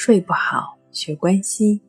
[0.00, 1.82] 睡不好，学关西，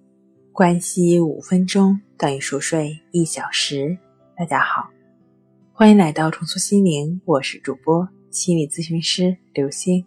[0.51, 3.95] 关西五分钟等于熟睡一小时。
[4.35, 4.89] 大家好，
[5.71, 10.03] 欢迎来到重塑心灵，我是主播心理咨询师刘星。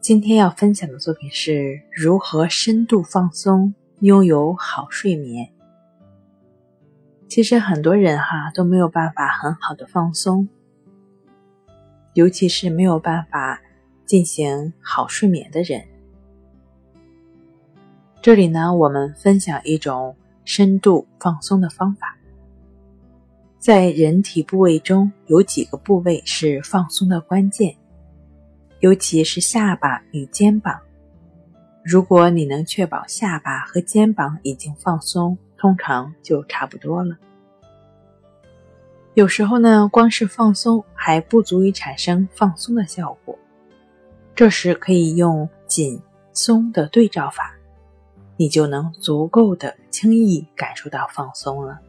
[0.00, 5.52] 今天要分享的作品是如何深度放松，拥有好睡眠。
[7.28, 10.48] 其实很多人哈都没有办法很好的放松，
[12.14, 13.60] 尤其是没有办法
[14.06, 15.91] 进行好睡眠的人。
[18.22, 22.16] 这里呢，我们分享一种深度放松的方法。
[23.58, 27.74] 在人体部位中有几个部位是放松的关键，
[28.78, 30.78] 尤其是下巴与肩膀。
[31.82, 37.16] 如果你能确保下巴和肩膀已经放松，通常就差不多了。
[39.14, 43.36] 有时候呢，光是放松还不足以产生放松的效果，
[44.32, 46.00] 这时可以用紧
[46.32, 47.52] 松的对照法。
[48.36, 51.80] 你就能足够的轻易感受到放松了。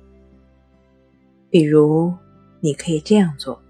[1.50, 2.13] 比如，
[2.59, 3.61] 你可以这样做：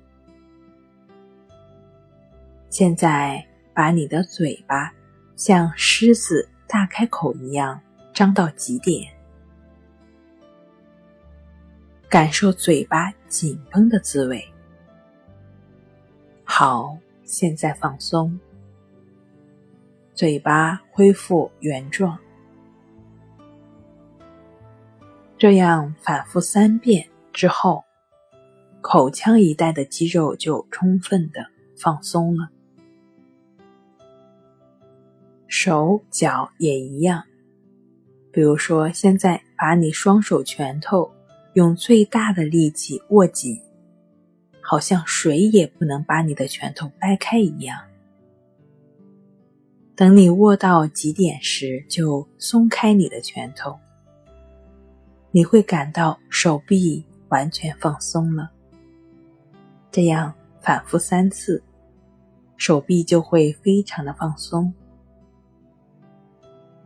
[2.70, 4.94] 现在把你的嘴巴
[5.36, 7.80] 像狮子大开口一样
[8.14, 9.12] 张到极点，
[12.10, 14.44] 感受嘴巴紧绷的滋味。
[16.44, 18.40] 好，现在放松，
[20.14, 22.18] 嘴巴恢复原状。
[25.44, 27.84] 这样反复三遍之后，
[28.80, 32.48] 口腔一带的肌肉就充分的放松了。
[35.50, 37.22] 手脚也一样。
[38.32, 41.12] 比如说，现在把你双手拳头
[41.56, 43.60] 用最大的力气握紧，
[44.62, 47.78] 好像谁也不能把你的拳头掰开一样。
[49.94, 53.78] 等你握到极点时，就松开你的拳头。
[55.36, 58.52] 你会感到手臂完全放松了。
[59.92, 60.32] 这样
[60.62, 61.64] 反复三次，
[62.56, 64.72] 手臂就会非常的放松。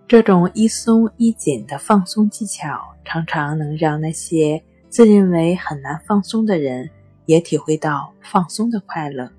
[0.08, 6.90] 这种一松一紧的放松技巧，常常能让那些自认为很难放松的人
[7.26, 9.30] 也体会到放松的快乐。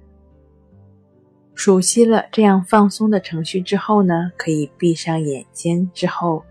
[1.54, 6.44] 熟悉了这样放松的程序之后呢，可以闭上眼睛，之后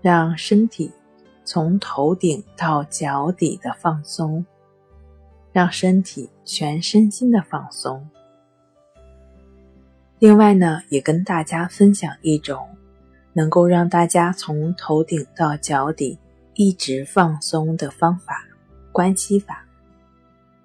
[0.00, 0.92] 让身体。
[1.44, 4.44] 从头顶到脚底的放松，
[5.52, 8.08] 让身体全身心的放松。
[10.18, 12.68] 另外呢，也跟大家分享一种
[13.32, 16.18] 能够让大家从头顶到脚底
[16.54, 18.44] 一直放松的方法——
[18.92, 19.64] 关系法。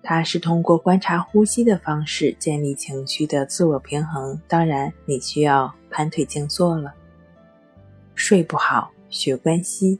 [0.04, 4.40] 它是通过观察呼吸的方式建立情绪的自我平衡。
[4.48, 6.94] 当然，你需要盘腿静坐了。
[8.14, 10.00] 睡不好，学关系。